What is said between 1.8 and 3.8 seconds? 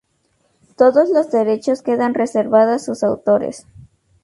quedan reservado a sus autores.